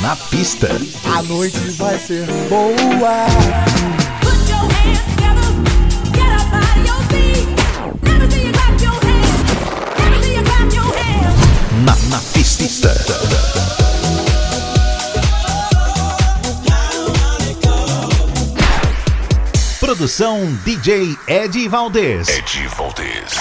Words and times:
Na 0.00 0.14
pista. 0.14 0.68
A 1.16 1.22
noite 1.22 1.58
vai 1.70 1.98
ser 1.98 2.26
boa. 2.48 3.26
Na, 11.84 11.96
na 12.10 12.18
pista. 12.32 12.94
Produção 19.80 20.46
DJ 20.64 21.16
Ed 21.26 21.68
Valdez. 21.68 22.28
Ed 22.28 22.68
Valdez. 22.76 23.38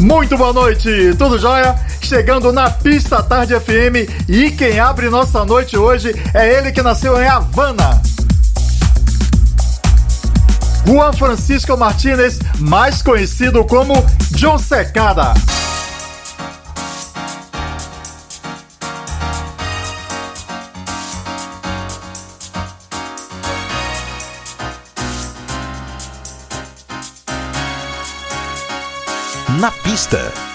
Muito 0.00 0.36
boa 0.36 0.52
noite, 0.52 1.14
tudo 1.18 1.38
jóia? 1.38 1.87
Chegando 2.08 2.54
na 2.54 2.70
pista 2.70 3.22
Tarde 3.22 3.52
FM 3.60 4.26
e 4.26 4.50
quem 4.50 4.80
abre 4.80 5.10
nossa 5.10 5.44
noite 5.44 5.76
hoje 5.76 6.10
é 6.32 6.54
ele 6.54 6.72
que 6.72 6.80
nasceu 6.80 7.20
em 7.20 7.28
Havana. 7.28 8.00
Juan 10.86 11.12
Francisco 11.12 11.76
Martinez, 11.76 12.38
mais 12.60 13.02
conhecido 13.02 13.62
como 13.62 13.92
John 14.30 14.56
Secada. 14.56 15.34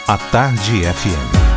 A 0.07 0.17
Tarde 0.31 0.85
FM. 0.85 1.52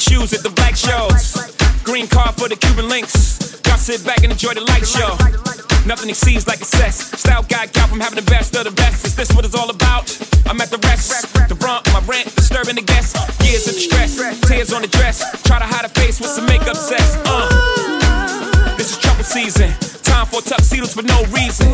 white 0.00 0.18
shoes 0.18 0.32
at 0.32 0.42
the 0.42 0.50
black 0.50 0.76
shows. 0.76 1.36
Green 1.84 2.06
card 2.06 2.34
for 2.36 2.48
the 2.48 2.56
Cuban 2.56 2.88
links. 2.88 3.60
Gotta 3.60 3.78
sit 3.78 4.04
back 4.04 4.22
and 4.22 4.32
enjoy 4.32 4.54
the 4.54 4.64
light 4.72 4.86
show. 4.86 5.12
Nothing 5.86 6.10
exceeds 6.10 6.46
like 6.46 6.60
excess. 6.60 7.18
Style 7.18 7.42
guy 7.42 7.66
gal 7.66 7.86
from 7.88 8.00
having 8.00 8.16
the 8.16 8.30
best 8.30 8.56
of 8.56 8.64
the 8.64 8.70
best. 8.70 9.06
Is 9.06 9.16
this 9.16 9.32
what 9.32 9.44
it's 9.44 9.54
all 9.54 9.68
about? 9.70 10.08
I'm 10.46 10.60
at 10.60 10.70
the 10.70 10.78
rest. 10.88 11.34
The 11.48 11.54
brunt, 11.54 11.86
my 11.92 12.00
rent, 12.06 12.34
disturbing 12.34 12.76
the 12.76 12.82
guests. 12.82 13.14
Years 13.44 13.66
of 13.66 13.74
distress, 13.74 14.16
tears 14.48 14.72
on 14.72 14.82
the 14.82 14.88
dress. 14.88 15.20
Try 15.42 15.58
to 15.58 15.66
hide 15.66 15.84
a 15.84 15.88
face 15.88 16.20
with 16.20 16.30
some 16.30 16.46
makeup 16.46 16.76
sex. 16.76 17.16
Uh. 17.24 18.76
This 18.76 18.92
is 18.92 18.98
trouble 18.98 19.24
season. 19.24 19.70
Time 20.02 20.26
for 20.26 20.40
tuxedos 20.40 20.94
for 20.94 21.02
no 21.02 21.24
reason. 21.32 21.68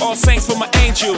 All 0.00 0.16
saints 0.16 0.46
for 0.46 0.56
my 0.56 0.70
angel. 0.80 1.16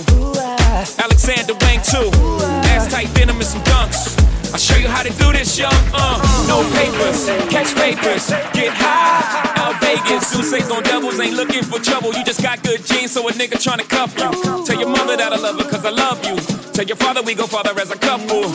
Alexander 0.98 1.55
Wang 1.62 1.81
too 1.83 2.62
like 3.02 3.14
venom 3.14 3.36
and 3.36 3.46
some 3.46 3.62
dunks. 3.62 4.18
I'll 4.52 4.58
show 4.58 4.76
you 4.76 4.88
how 4.88 5.02
to 5.02 5.10
do 5.10 5.32
this, 5.32 5.58
young. 5.58 5.72
Uh, 5.92 6.20
no 6.46 6.62
papers, 6.76 7.26
catch 7.50 7.74
papers, 7.74 8.28
get 8.52 8.72
high. 8.74 9.52
Out 9.56 9.80
Vegas, 9.80 10.30
Sousa's 10.30 10.70
on 10.70 10.82
Devils. 10.82 11.18
ain't 11.18 11.34
looking 11.34 11.62
for 11.62 11.78
trouble. 11.80 12.12
You 12.12 12.24
just 12.24 12.42
got 12.42 12.62
good 12.62 12.84
genes, 12.84 13.12
so 13.12 13.26
a 13.28 13.32
nigga 13.32 13.58
tryna 13.58 13.88
cuff 13.88 14.14
you. 14.18 14.30
Tell 14.66 14.78
your 14.78 14.90
mother 14.90 15.16
that 15.16 15.32
I 15.32 15.36
love 15.36 15.58
her, 15.58 15.68
cause 15.68 15.84
I 15.84 15.90
love 15.90 16.24
you. 16.24 16.36
Tell 16.72 16.84
your 16.84 16.96
father 16.96 17.22
we 17.22 17.34
go 17.34 17.46
father 17.46 17.78
as 17.80 17.90
a 17.90 17.98
couple. 17.98 18.48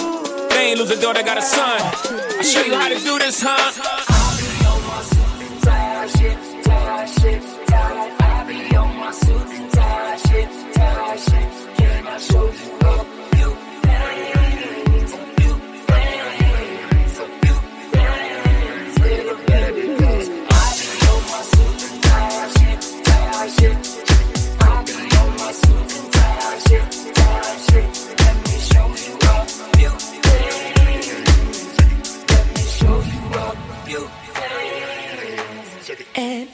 They 0.50 0.72
ain't 0.72 0.80
lose 0.80 0.92
a 0.92 1.02
daughter, 1.02 1.24
got 1.24 1.38
a 1.38 1.42
son. 1.42 1.82
I'll 1.82 2.44
show 2.44 2.62
you 2.62 2.76
how 2.76 2.90
to 2.90 3.00
do 3.00 3.20
this, 3.20 3.42
huh? 3.42 3.58
I'll 4.10 4.38
be 4.38 4.66
on 4.66 4.80
my 4.88 6.08
shit, 6.08 6.38
shit. 7.22 7.57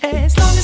As 0.05 0.37
long 0.37 0.57
as 0.57 0.62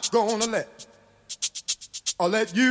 not 0.00 0.12
gonna 0.12 0.46
let. 0.46 0.86
I'll 2.18 2.28
let 2.28 2.54
you, 2.54 2.62
you 2.64 2.69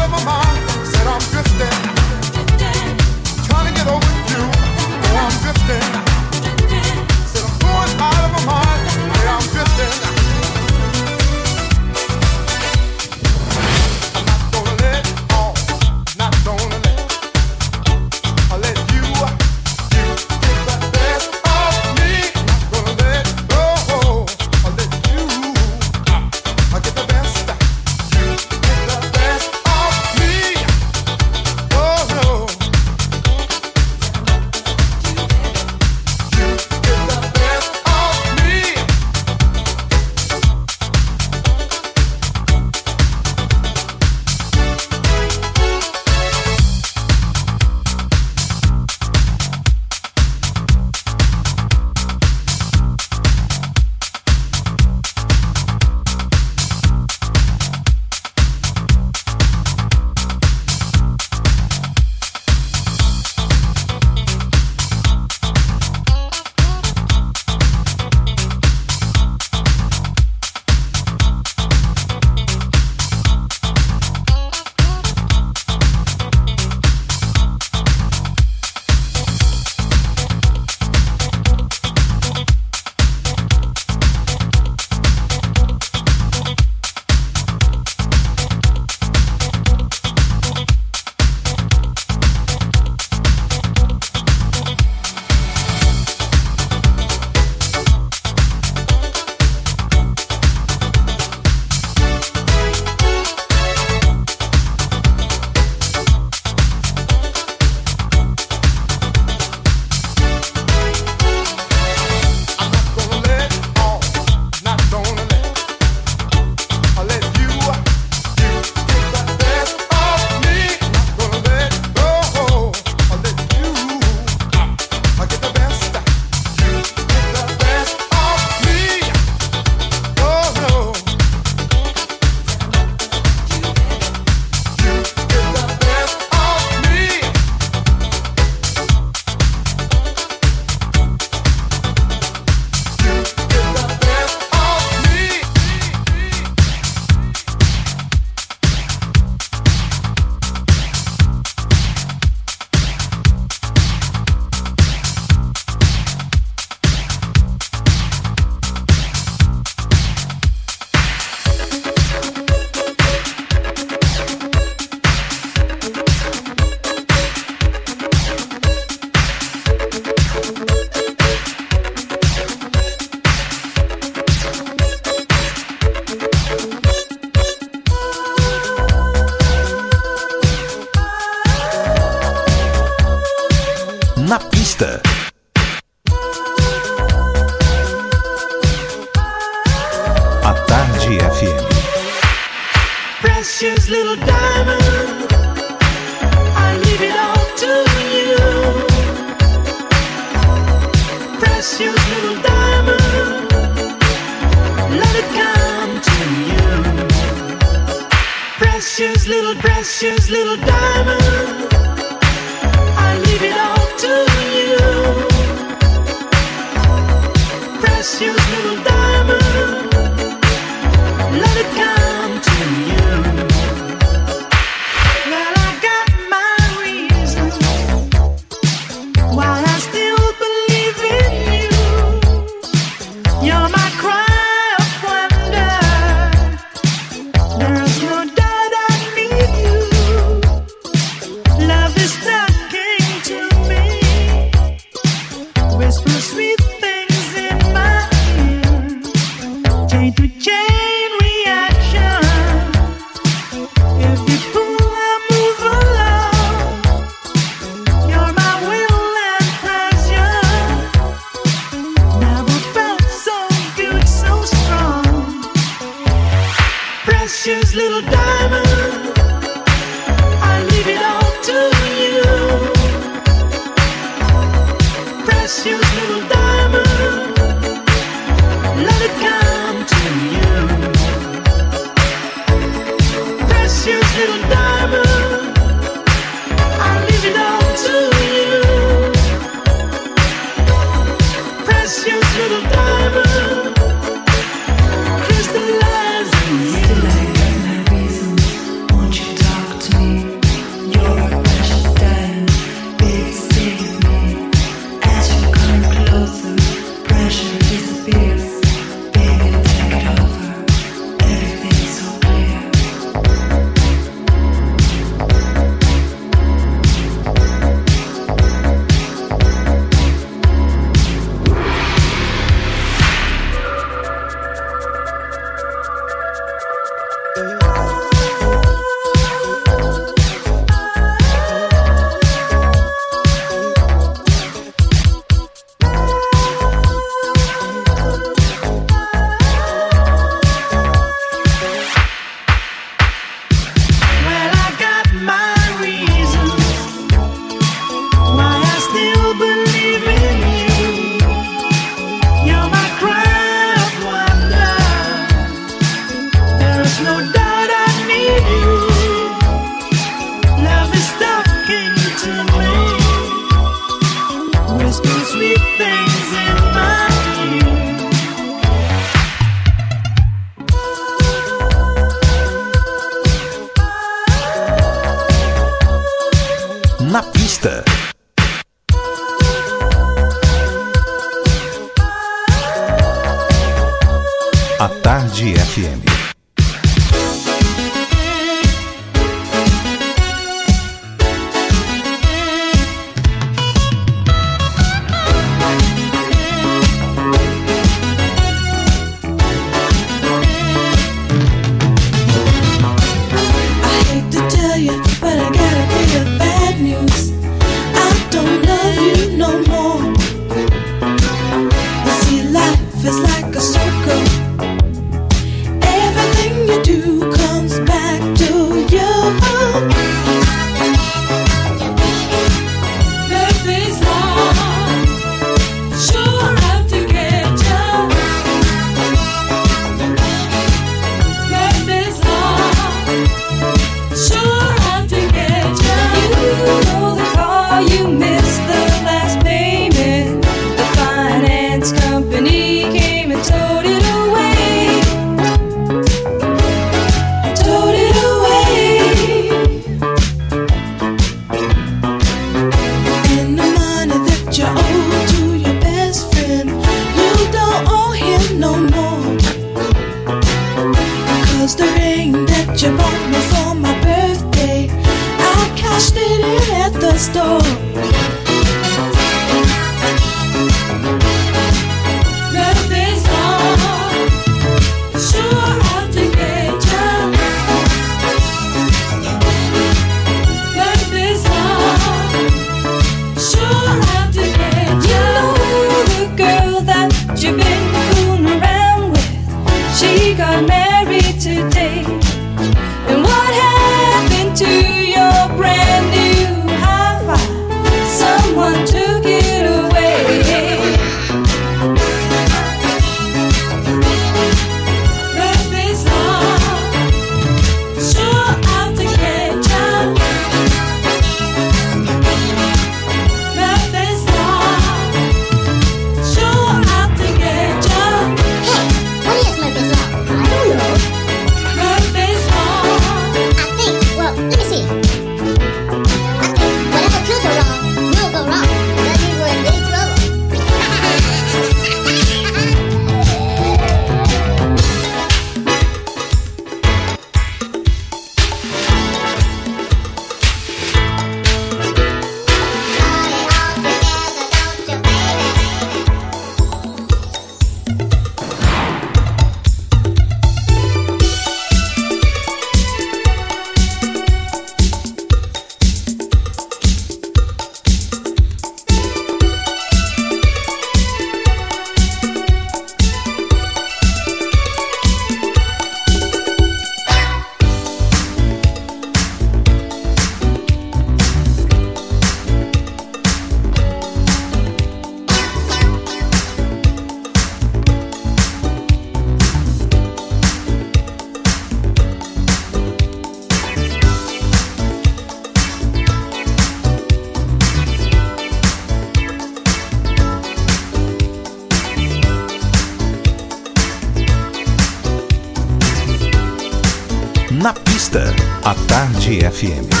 FM. 599.61 600.00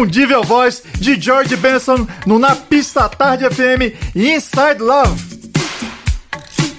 Inconfundível 0.00 0.42
voz 0.42 0.82
de 0.98 1.20
George 1.20 1.54
Benson 1.56 2.06
no 2.26 2.38
Na 2.38 2.54
Pista 2.54 3.08
Tarde 3.08 3.44
FM 3.50 3.94
e 4.14 4.34
Inside 4.34 4.78
Love. 4.80 5.30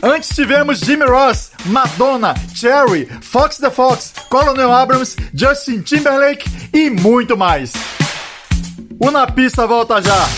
Antes 0.01 0.29
tivemos 0.29 0.79
Jimmy 0.79 1.05
Ross, 1.05 1.51
Madonna, 1.65 2.33
Cherry, 2.55 3.07
Fox 3.21 3.57
the 3.57 3.69
Fox, 3.69 4.13
Colonel 4.29 4.71
Abrams, 4.71 5.15
Justin 5.33 5.81
Timberlake 5.81 6.49
e 6.73 6.89
muito 6.89 7.37
mais. 7.37 7.73
O 8.99 9.11
Na 9.11 9.27
Pista 9.27 9.67
volta 9.67 10.01
já. 10.01 10.29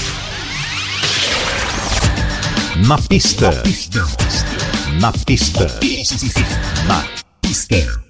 Na 2.85 2.97
pista. 2.97 3.51
Na 4.99 5.11
pista. 5.13 5.67
Na 6.87 7.03
pista. 7.41 8.03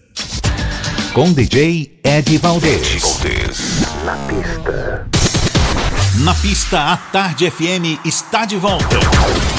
Com 1.13 1.32
DJ 1.32 1.99
Ed 2.03 2.38
Valdez. 2.39 3.92
Na 4.04 4.18
pista. 4.28 5.08
Na 6.26 6.34
pista, 6.36 6.91
a 6.91 6.97
Tarde 6.97 7.49
FM 7.49 7.99
está 8.04 8.45
de 8.45 8.58
volta. 8.58 8.97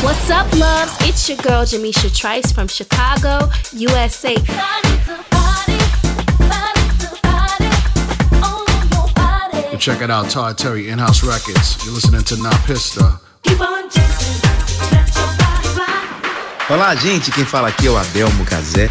What's 0.03 0.29
up, 0.29 0.55
loves? 0.57 0.93
It's 1.09 1.27
your 1.29 1.39
girl 1.39 1.65
Jamisha 1.65 2.11
Trice 2.11 2.53
from 2.53 2.69
Chicago, 2.69 3.49
USA. 3.73 4.35
Check 9.79 10.03
it 10.03 10.11
out, 10.11 10.31
Todd 10.31 10.59
Terry, 10.59 10.91
In-House 10.91 11.23
Records. 11.23 11.79
You're 11.85 11.95
listening 11.95 12.23
to 12.25 12.37
Na 12.37 12.51
Pista. 12.67 13.21
Olá, 16.69 16.95
gente. 16.95 17.31
Quem 17.31 17.45
fala 17.45 17.69
aqui 17.69 17.87
é 17.87 17.91
o 17.91 17.97
Adelmo 17.97 18.45
Cazé. 18.45 18.91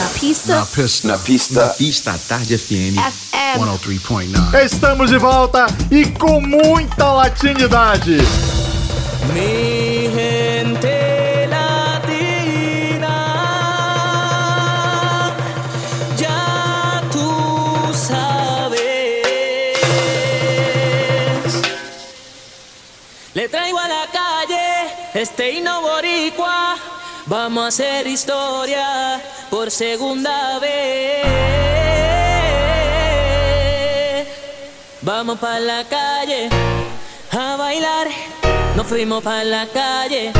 Na 0.00 0.08
pista. 0.08 0.54
Na 0.54 0.64
Pista. 0.64 1.08
Na 1.08 1.18
pista. 1.18 1.66
Na 1.66 1.68
pista, 1.74 2.12
a 2.12 2.18
Tarde 2.18 2.56
FM. 2.56 2.96
FM. 2.98 3.58
103.9. 3.58 4.64
Estamos 4.64 5.10
de 5.10 5.18
volta 5.18 5.66
e 5.90 6.06
com 6.06 6.40
muita 6.40 7.12
latinidade. 7.12 8.16
Mi 9.34 10.08
gente 10.08 11.46
latina, 11.48 13.16
ya 16.16 17.02
tú 17.12 17.92
sabes. 17.92 18.80
Le 23.34 23.48
traigo 23.50 23.78
a 23.78 23.86
la 23.86 24.06
calle 24.10 24.94
este 25.14 25.52
himno 25.52 25.82
boricua. 25.82 26.76
Vamos 27.26 27.64
a 27.64 27.66
hacer 27.68 28.06
historia 28.06 29.20
por 29.60 29.70
segunda 29.70 30.58
vez. 30.58 31.26
Vamos 35.02 35.38
para 35.38 35.60
la 35.60 35.84
calle 35.84 36.48
a 37.30 37.56
bailar. 37.56 38.08
Nos 38.74 38.86
fuimos 38.86 39.22
para 39.22 39.44
la 39.44 39.66
calle 39.66 40.32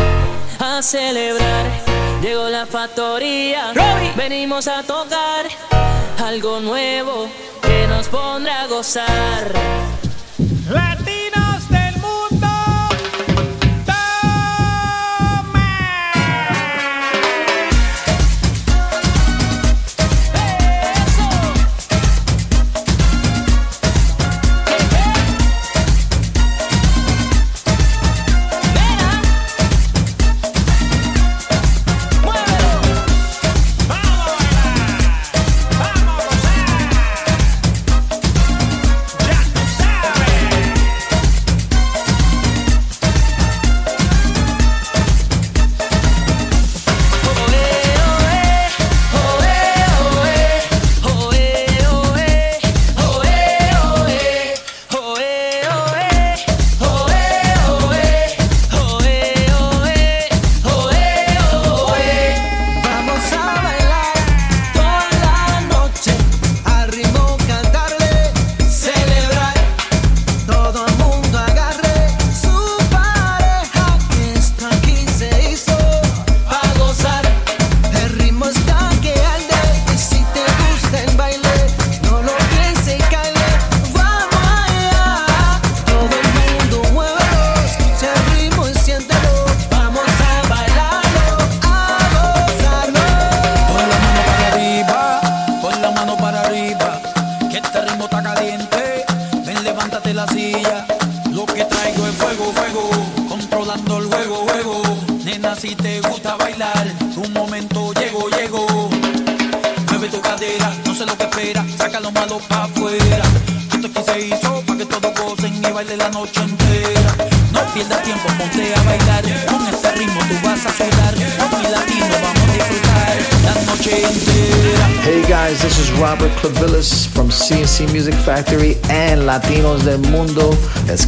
a 0.58 0.80
celebrar. 0.80 1.66
Llegó 2.22 2.48
la 2.48 2.64
factoría. 2.64 3.74
Venimos 4.16 4.66
a 4.68 4.82
tocar 4.84 5.44
algo 6.24 6.60
nuevo 6.60 7.28
que 7.60 7.86
nos 7.88 8.08
pondrá 8.08 8.62
a 8.62 8.66
gozar. 8.68 9.52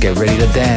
Get 0.03 0.19
ready 0.19 0.37
to 0.37 0.47
dance. 0.53 0.72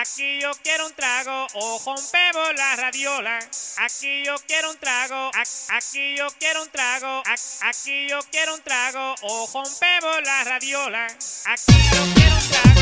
Aquí 0.00 0.40
yo 0.40 0.50
quiero 0.62 0.86
un 0.86 0.94
trago, 0.94 1.46
o 1.54 1.80
rompemos 1.84 2.54
la 2.56 2.76
radiola. 2.76 3.38
Aquí 3.78 4.24
yo 4.24 4.34
quiero 4.46 4.70
un 4.70 4.78
trago, 4.78 5.30
aquí 5.68 6.16
yo 6.16 6.26
quiero 6.38 6.62
un 6.62 6.70
trago, 6.70 7.22
aquí 7.62 8.08
yo 8.08 8.18
quiero 8.30 8.54
un 8.54 8.62
trago, 8.62 9.14
o 9.22 9.50
rompemos 9.52 10.22
la 10.24 10.44
radiola. 10.44 11.06
Aquí 11.06 11.72
yo 11.92 12.14
quiero 12.14 12.36
un 12.36 12.48
trago, 12.48 12.80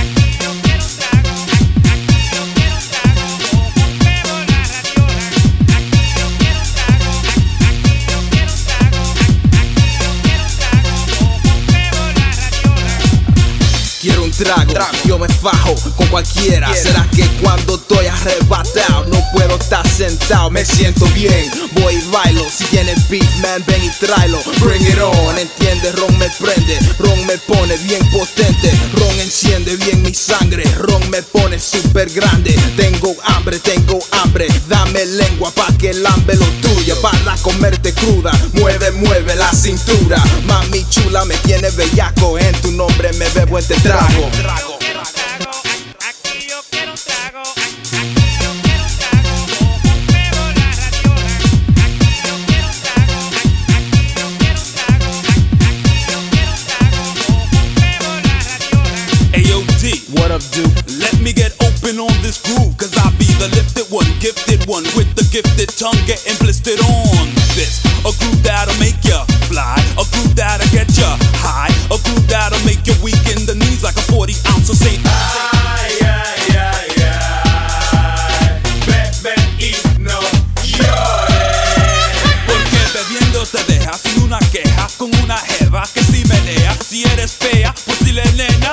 aquí 0.00 0.38
yo 0.40 0.50
quiero 0.62 0.84
un 0.84 0.96
trago, 0.96 1.55
trago, 14.36 14.72
yo 15.04 15.18
me 15.18 15.28
fajo 15.28 15.74
con 15.96 16.06
cualquiera. 16.08 16.72
Será 16.74 17.06
que 17.14 17.26
cuando 17.42 17.76
estoy 17.76 18.06
arrebatado 18.06 19.06
no 19.06 19.22
puedo 19.32 19.56
estar 19.56 19.86
sentado? 19.88 20.50
Me 20.50 20.64
siento 20.64 21.06
bien, 21.14 21.50
voy 21.72 21.94
y 21.94 22.10
bailo. 22.10 22.44
Si 22.50 22.64
tienes 22.64 23.08
beef, 23.08 23.28
man, 23.40 23.62
ven 23.66 23.84
y 23.84 23.90
tráelo. 23.90 24.38
Bring 24.60 24.82
it 24.82 24.98
on, 25.00 25.38
entiende, 25.38 25.92
ron 25.92 26.18
me 26.18 26.28
prende, 26.30 26.78
ron 26.98 27.26
me 27.26 27.38
pone 27.38 27.76
bien 27.78 28.04
potente, 28.10 28.70
ron 28.94 29.20
enciende 29.20 29.76
bien 29.76 30.02
mi 30.02 30.14
sangre, 30.14 30.64
ron 30.78 31.08
me 31.10 31.22
pone 31.22 31.58
super 31.58 32.08
grande. 32.10 32.52
Tengo 32.76 33.14
hambre, 33.24 33.58
tengo 33.58 33.98
hambre, 34.22 34.46
dame 34.68 35.04
lengua 35.06 35.50
pa' 35.52 35.72
que 35.78 35.94
lambe 35.94 36.34
lo 36.34 36.46
tuyo, 36.60 37.00
para 37.00 37.36
comerte 37.42 37.92
cruda. 37.94 38.32
Mueve, 38.54 38.90
mueve 38.92 39.34
la 39.36 39.52
cintura, 39.52 40.22
mami 40.44 40.84
chula 40.90 41.24
me 41.24 41.36
tiene 41.38 41.70
bellaco. 41.70 42.38
En 42.38 42.52
tu 42.60 42.70
nombre 42.72 43.12
me 43.14 43.28
bebo 43.30 43.58
este 43.58 43.74
trago. 43.76 44.25
trago. 44.30 44.78
trago. 46.96 47.66
What 60.26 60.30
up, 60.30 60.42
dude? 60.50 60.70
Let 60.98 61.20
me 61.20 61.32
get 61.32 61.54
open 61.62 61.98
on 61.98 62.10
this 62.22 62.42
groove, 62.42 62.76
cause 62.78 62.90
I 62.98 63.10
be 63.18 63.26
the 63.38 63.46
lifted 63.54 63.86
one, 63.94 64.06
gifted 64.18 64.66
one, 64.66 64.82
with 64.98 65.06
the 65.14 65.22
gifted 65.30 65.70
tongue 65.78 65.98
getting 66.06 66.34
blistered 66.42 66.78
on 66.82 67.26
this. 67.54 67.82
A 68.02 68.10
groove 68.18 68.42
that'll 68.42 68.74
make 68.78 68.98
ya 69.02 69.22
fly, 69.46 69.78
a 69.94 70.04
groove 70.14 70.34
that'll 70.34 70.66
get 70.74 70.90
ya 70.98 71.14
high, 71.38 71.70
a 71.94 71.98
groove 72.02 72.26
that'll 72.26 72.58
make 72.66 72.86
you 72.86 72.94
weak 73.02 73.22
in 73.30 73.46
the 73.46 73.54
40 74.06 74.48
ounce 74.52 74.70
of 74.70 74.78
Saint. 74.78 75.00
Ay, 75.06 75.92
ay, 76.00 76.56
ay, 76.56 76.88
ay. 77.02 78.60
Bebe 78.86 79.34
y 79.58 79.74
no 80.00 80.20
llores. 80.62 82.06
Porque 82.46 82.80
bebiendo 82.94 83.46
te 83.46 83.64
deja 83.72 83.92
sin 83.98 84.22
una 84.22 84.38
queja, 84.50 84.88
con 84.96 85.14
una 85.22 85.38
jeva 85.38 85.88
que 85.92 86.02
si 86.02 86.24
menea. 86.24 86.76
Si 86.88 87.04
eres 87.04 87.32
fea, 87.32 87.74
pues 87.84 88.04
dile 88.04 88.24
nena, 88.32 88.72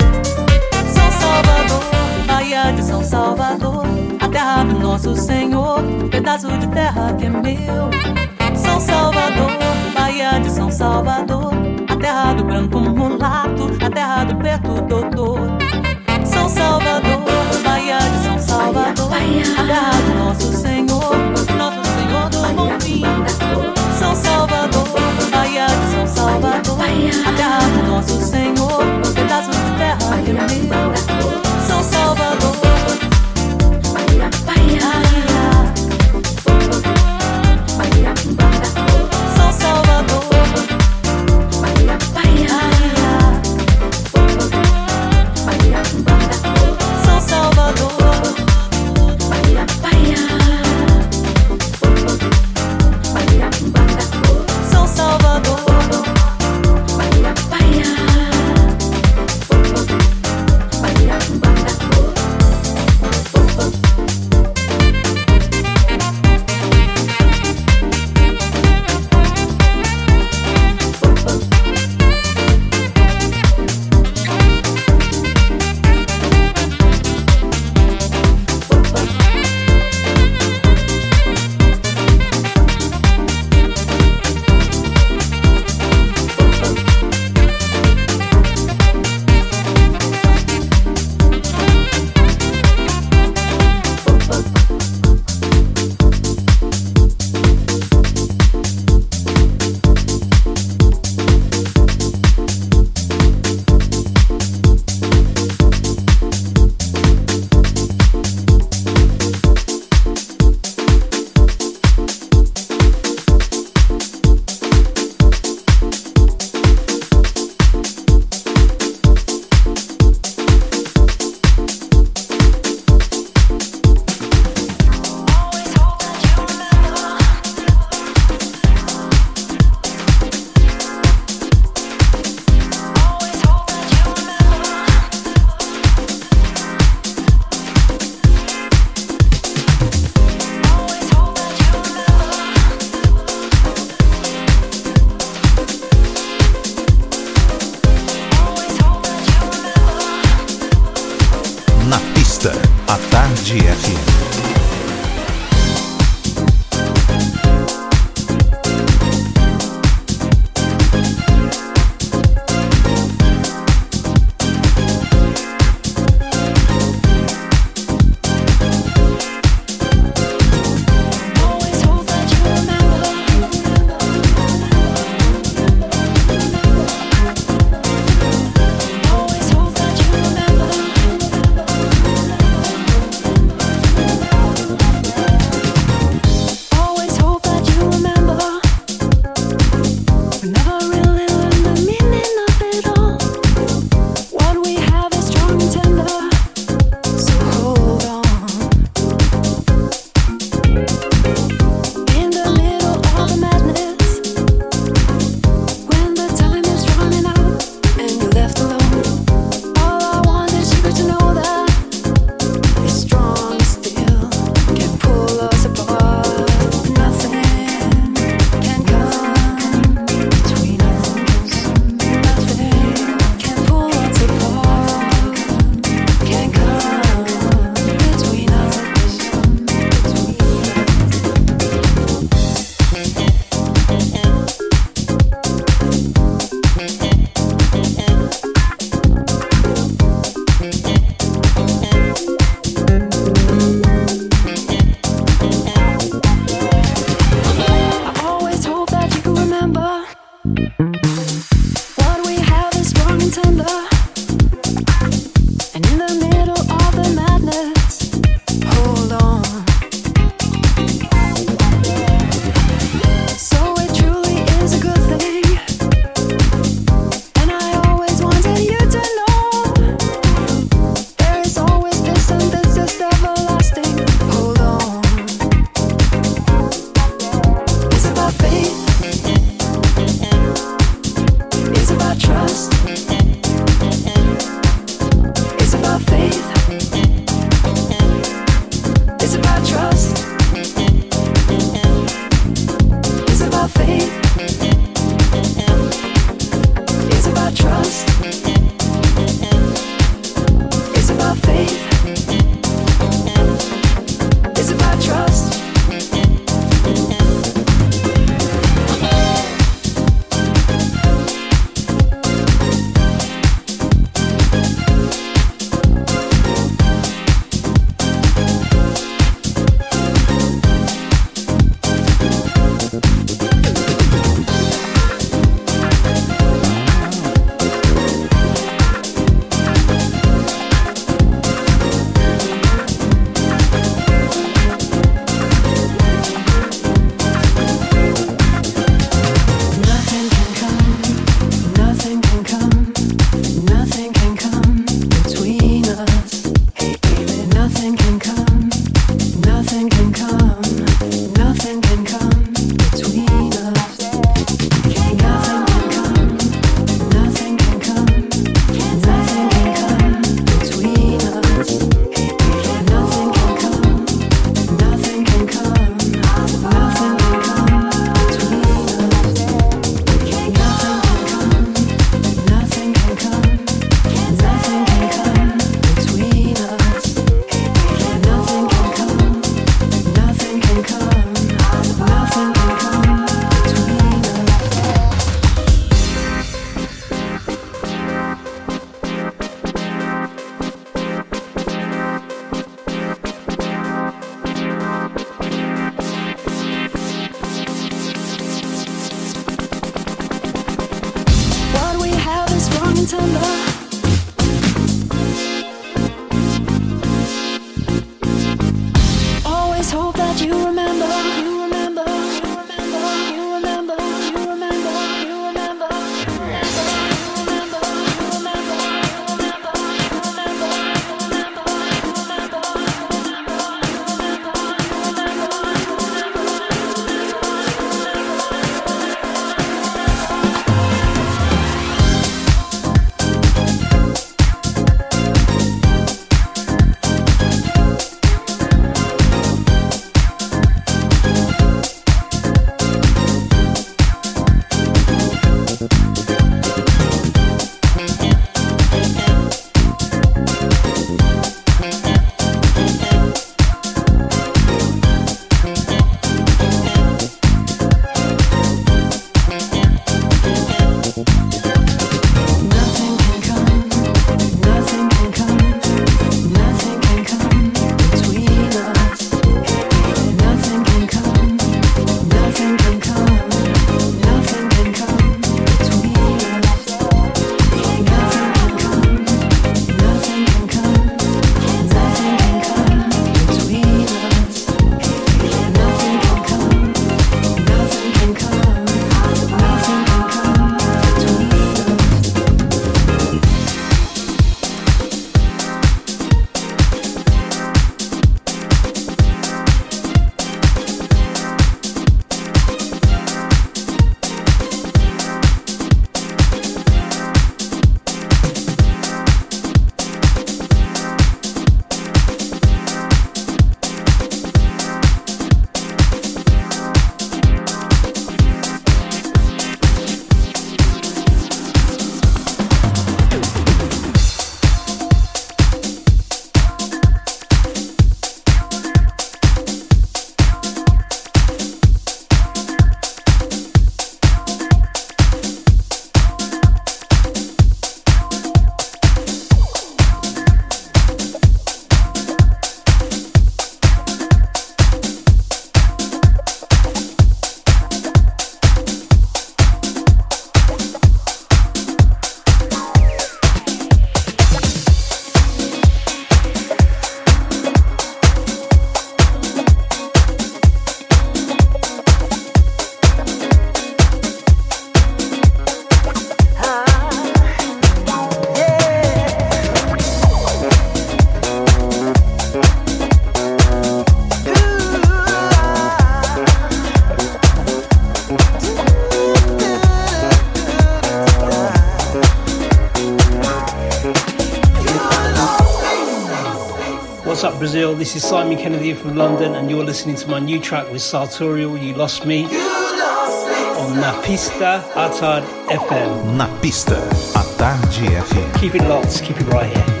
Kennedy 588.55 588.93
from 588.93 589.15
London, 589.15 589.55
and 589.55 589.69
you're 589.69 589.83
listening 589.83 590.15
to 590.15 590.27
my 590.27 590.39
new 590.39 590.59
track 590.59 590.89
with 590.91 591.01
Sartorial, 591.01 591.77
You 591.77 591.93
Lost 591.93 592.25
Me, 592.25 592.41
you 592.41 592.47
lost 592.47 593.47
me 593.47 593.53
on 593.79 593.97
Napista 593.97 594.81
Atard 594.93 595.43
FM. 595.67 596.37
Napista 596.37 596.99
Atard 597.33 597.79
FM. 598.23 598.59
Keep 598.59 598.75
it 598.75 598.83
locked, 598.87 599.23
keep 599.23 599.39
it 599.39 599.47
right 599.47 599.75
here. 599.75 600.00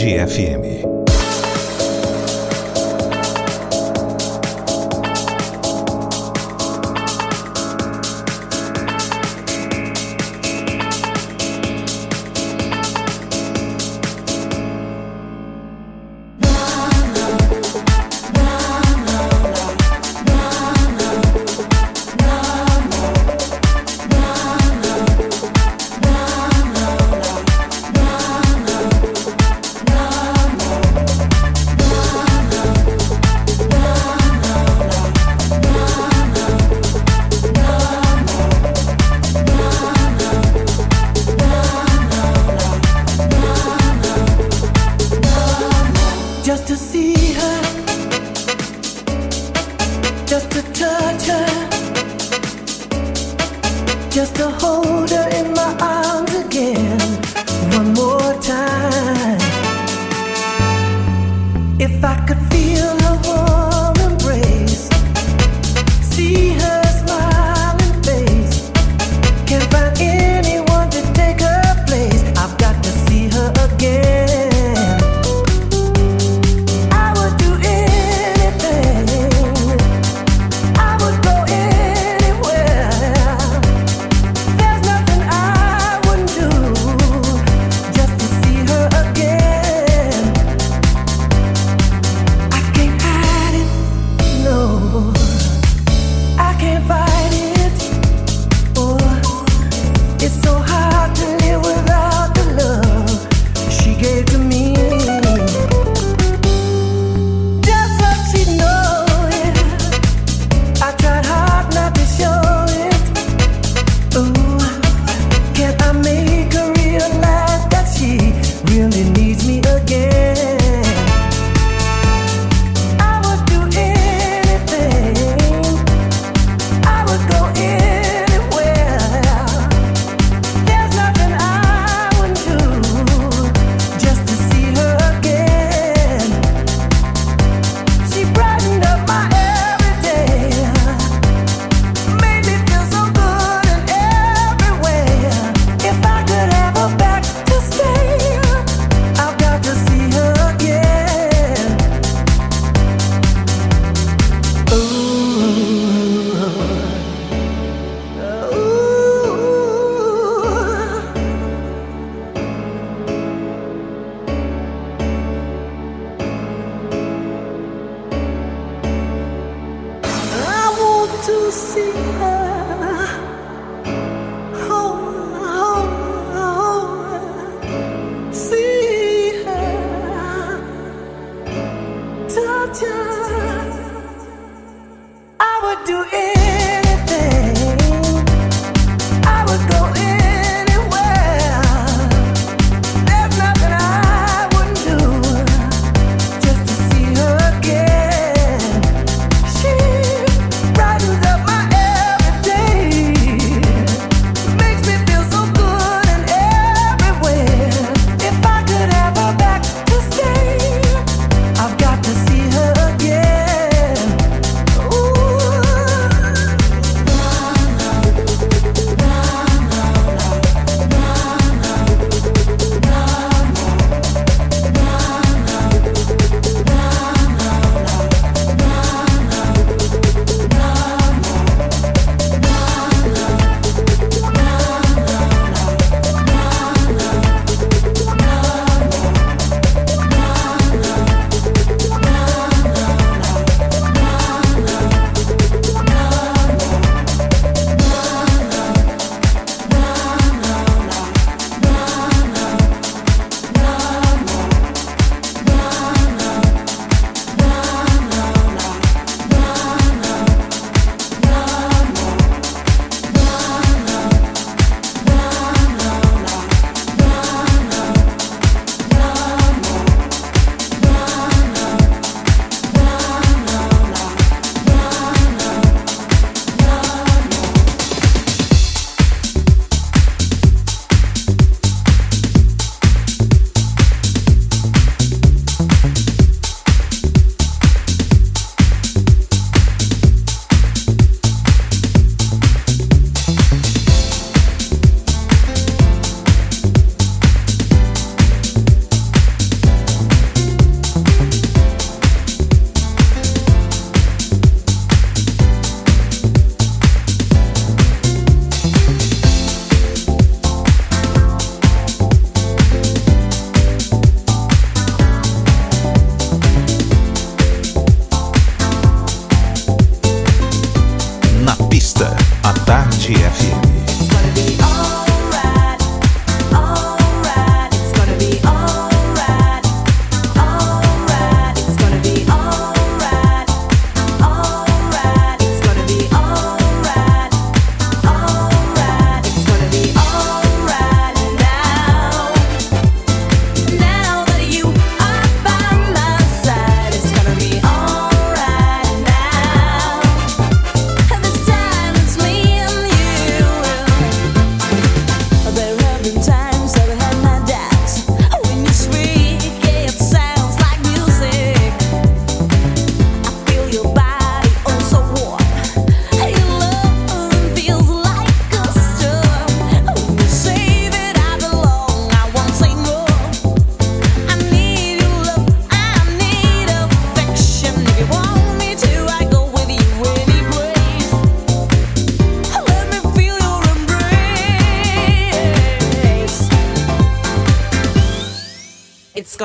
GFM. 0.00 0.30
FM. 0.30 0.59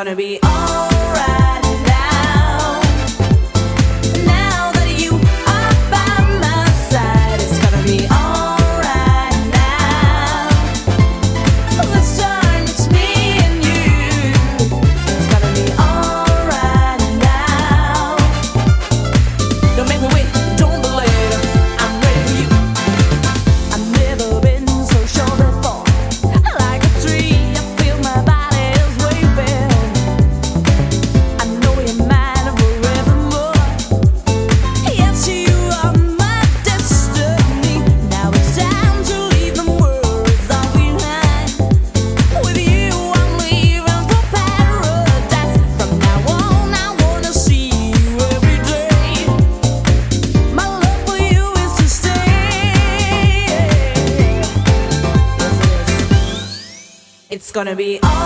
Gonna 0.06 0.16
be 0.16 0.45
gonna 57.56 57.74
be 57.74 57.98
alright 58.04 58.25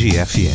Tarde 0.00 0.16
FM. 0.16 0.49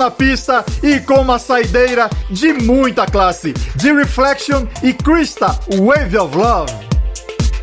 Na 0.00 0.10
Pista 0.10 0.64
e 0.82 0.98
com 0.98 1.20
uma 1.20 1.38
saideira 1.38 2.08
de 2.30 2.54
muita 2.54 3.04
classe, 3.04 3.52
de 3.76 3.92
Reflection 3.92 4.66
e 4.82 4.94
Krista, 4.94 5.48
Wave 5.78 6.16
of 6.16 6.34
Love. 6.34 6.72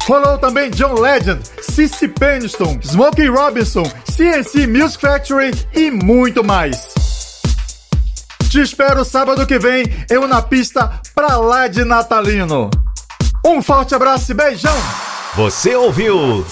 Rolou 0.04 0.38
também 0.38 0.70
John 0.70 0.94
Legend, 0.94 1.42
Cissy 1.64 2.08
Peniston, 2.08 2.78
Smokey 2.84 3.26
Robinson, 3.26 3.92
CNC 4.16 4.68
Music 4.68 5.02
Factory 5.02 5.52
e 5.74 5.90
muito 5.90 6.44
mais. 6.44 6.90
Te 8.52 8.62
espero 8.62 9.04
sábado 9.04 9.48
que 9.48 9.58
vem, 9.58 9.86
eu 10.08 10.28
na 10.28 10.44
pista 10.44 10.92
pra 11.16 11.38
lá 11.38 11.68
de 11.68 11.84
natalino. 11.84 12.70
Um 13.44 13.64
forte 13.64 13.96
abraço 13.96 14.32
e 14.32 14.36
beijão! 14.36 14.78
Você 15.36 15.76
ouviu? 15.76 16.46